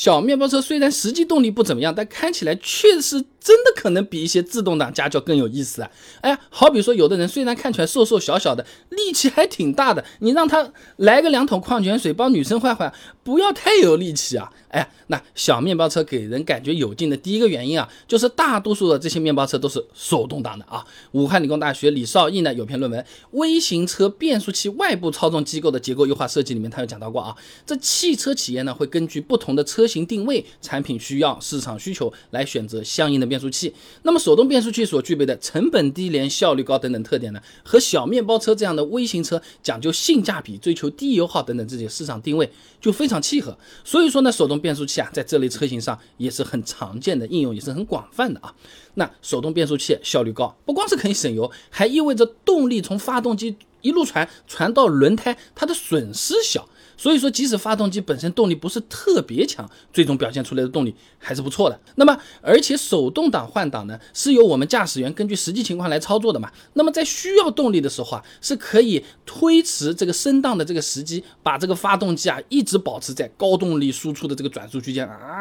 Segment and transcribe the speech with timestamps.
[0.00, 5.90] 小面包车虽然实际动力不怎么样，但开起来确实真的可能比一些自动挡家轿更有意思啊！
[6.22, 12.90] 哎，好比说有的人虽然看起来瘦瘦小小的，力气还挺大的，你让他来个两桶矿泉水帮女生换换，
[13.22, 14.50] 不要太有力气啊！
[14.70, 20.86] 哎，那小面包车给人感觉有劲的第一个原因啊，就是大多数的这些面包车都是手动挡的啊。
[21.12, 23.00] 武汉理工大学李少义呢有篇论文
[23.32, 27.36] 《微型车变速器外部操纵机构的结构优化设计》里面，他有讲到过啊，
[27.66, 33.74] 这汽车企业呢会根据不同的车型定位、产品需要、市场需求来选择相应的变速器。
[34.02, 42.48] 那么手动变速器所具备的成本低廉、效率高等等特点呢，和小面包车这样的微型车讲究性价比、追求低油耗等等这些市场定位
[42.80, 43.56] 就非常契合。
[43.82, 48.54] 所以说呢，手动变速器啊，在这类车型上也是很常见的应用，也是很广泛的啊。
[48.94, 56.68] 那手动变速器效率高，不光是可以省油，还意味着动力从发动机一路传传到轮胎，它的损失小。
[57.00, 61.80] 所以说，即使发动机本身动力不是特别强，最终表现出来的动力还是不错的。
[61.94, 66.52] 那么，而且手动挡换挡呢，是由我们驾驶员根据实际情况来操作的嘛。
[66.74, 75.39] 那么在需要动力的时候啊，是可以推迟这个升档的这个时机，把这个发动机啊一直保持在高动力输出的这个转速区间啊，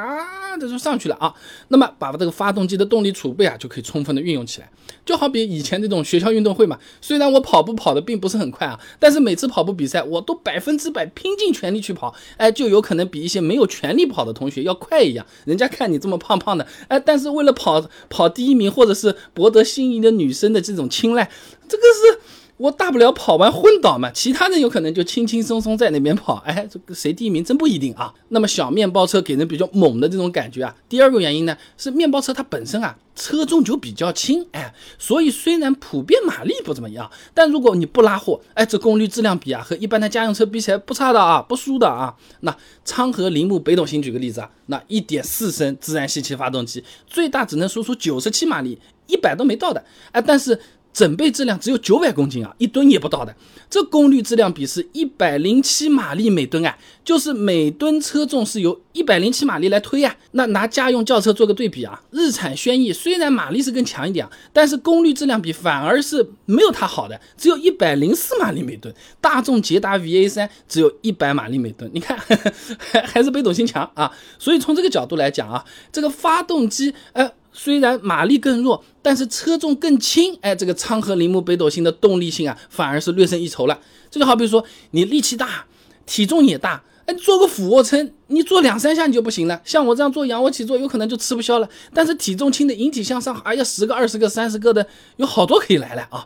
[0.57, 1.33] 这就上去了啊。
[1.67, 4.69] 那么把这个发动机的动力储备啊就可以充分的运用起来。
[5.05, 11.49] 就好比以前这种学校运动会嘛，虽然我跑步跑的并不是很快啊，但是每次跑步比赛我都百分之百拼尽。
[11.59, 15.25] 全力去跑，哎，就有可能比一些没有全力跑的同学要快一样。
[15.45, 21.29] 人家看你这么胖胖的，哎，但是为了跑跑第一名，或者是博得心仪的女生的这种青睐，
[21.67, 22.19] 这个是。
[22.59, 28.13] 我大不了跑完昏倒嘛，其他人有可能就轻轻松松在那边跑，哎，这个谁第一名真不一定啊。
[28.27, 30.75] 那么小面包车给人比较猛的这种感觉啊。
[30.89, 42.13] 第二个原因呢，是面包车它本身啊车重就比较轻，哎，所以虽然普遍马力不怎么样，但如果你不拉货，哎，这功率质量比啊和一般的家用车比起来不差的啊，不输的啊。
[42.41, 50.59] 那昌河铃木北斗星举个例子啊，那一点四升自然吸气发动机，最大只能输出九十七马力，一百都没到的，哎，但是。
[50.91, 53.35] 整备质量只有九百公斤啊，一吨也不到的。
[53.69, 60.15] 这功率质量比是一百零七马力每吨啊，就是每吨车重是由一百零七马力来推啊。
[60.31, 68.93] 那拿家用轿车做个对比啊，日产轩逸虽然马力是更强一点，但是功率质量比反而是没有它好的，只有一百零四马力每吨。
[69.21, 74.11] 大众捷达 VA 三只有一百马力每吨，你看还 还是北斗星强啊。
[74.39, 77.31] 所以从这个角度来讲啊，这个发动机，呃。
[77.61, 83.77] 虽然马力更弱，但是车重更轻，哎，这个昌河铃木北斗星的动力性啊，反而是略胜一筹了。
[84.09, 85.65] 这就好比说，你力气大，
[86.05, 89.61] 体重也大，哎，做个俯卧撑，你做两三下你就不行了。
[89.65, 91.67] 像我这样做仰卧起坐，有可能就吃不消了。
[91.93, 94.87] 但是体重轻的引体向上，哎呀，十个、二十个、三十个的，
[95.17, 96.25] 有好多可以来了啊。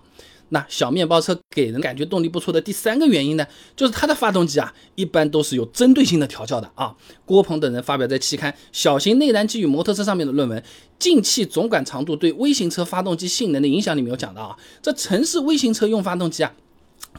[0.53, 6.96] 那小面包车给人感觉动力不错的第三个原因呢，就是它的发动机啊，一般都是有针对性的调教的啊。
[7.25, 10.62] 郭鹏等人发表在期刊《小型内燃机与摩托车》上面的论文
[11.00, 16.53] 《进气总管长度对微型车发动机性能的影响》里面有讲到啊，这城市微型车用发动机啊。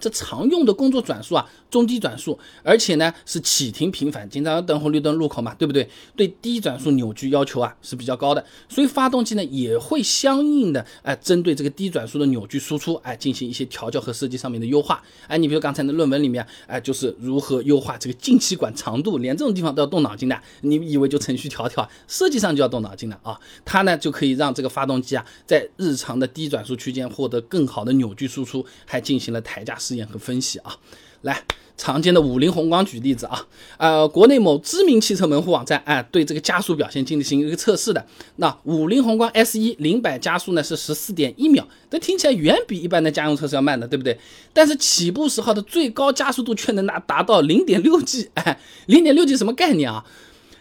[0.01, 5.89] 这常用的工作转速啊，中低转速，而且呢是启停频繁，经常要等红绿灯路口嘛，对不对？
[6.17, 15.03] 对低转速扭矩要求啊是比较高的，所以发动机呢也会相应的哎针对这个低转速的扭矩输出哎进行一些调教和设计上面的优化。
[15.29, 23.39] 哎，你比如刚才的论文里面哎就是如何优化这个进气管长度，连这种地方都要动脑筋的，你以为就程序调调，设计上就要动脑筋了啊？
[23.65, 29.79] 它呢就可以让这个发动机啊在日常的低转速区间获得更好的扭矩输出，还进行了抬架。
[29.85, 30.77] 试验和分析啊，
[31.23, 31.43] 来
[31.77, 33.47] 常见的五菱宏光举例子啊，
[33.79, 38.07] 呃，国内某知名汽车门户网站哎，对这个加速表现进行一个测试的。
[38.37, 44.19] 那五菱宏光 S 一零百加速呢是十四点一秒，这听起来远比一般的家用车是要慢的，对不对？
[44.53, 50.05] 但是起步时候的最高加速度却能达达到零点六 G，哎，零点六 G 什么概念啊？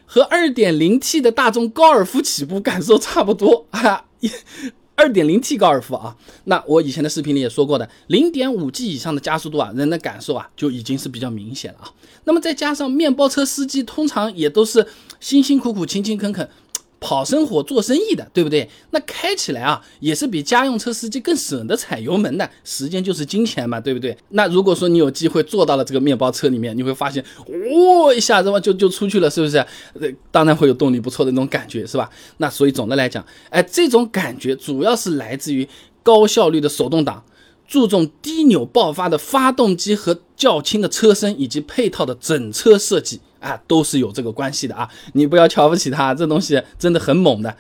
[0.06, 4.06] 和二点零 T 的大众高尔夫起步感受差不多啊。
[4.96, 6.16] 二点零 T 高尔夫啊，
[6.46, 11.92] 那我以前的视频里也说过的，零点五 G 以上的加速度啊，人的感受啊就已经是比较明显了啊。
[12.26, 14.88] 那么再加上面包车司机通常也都是
[15.20, 16.48] 辛辛苦苦、勤勤恳恳。
[17.06, 18.70] 跑生活做生意的，对不对？
[18.92, 22.50] 那开起来啊，也是比家用车司机更舍得踩油门的。
[22.64, 24.18] 时间就是金钱嘛，对不对？
[24.30, 29.58] 那如果说你有机会坐到了这个面包车里面，你会发现，哇，一下子嘛就就出去了，是不是？
[30.00, 32.10] 呃，当然会有动力不错的那种感觉，是吧？
[32.38, 35.68] 那所以总的来讲，哎，这种感觉主要是来自于
[36.02, 37.22] 高效率的手动挡。
[37.66, 44.90] 注重低扭爆发的发动机和较轻的车身，以及配套的整车设计啊，都是有这个关系的啊！
[45.14, 47.56] 你不要瞧不起他，这东西真的很猛的，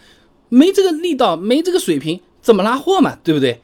[0.49, 3.17] 没这个力道，没这个水平，怎么拉货嘛？
[3.23, 3.61] 对不对？